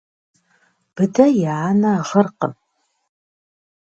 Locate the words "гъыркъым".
2.07-2.53